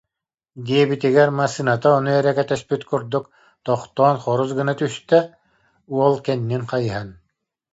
диэбитигэр, 0.65 1.29
массыыната 1.39 1.89
ону 1.97 2.09
эрэ 2.19 2.31
кэтэспит 2.37 2.81
курдук, 2.89 3.25
тохтоон 3.65 4.15
хорус 4.23 4.51
гынна 4.57 4.73
түстэ, 4.79 5.17
уол 5.95 6.15
кэннин 6.25 6.63
хайыһан: 6.71 7.09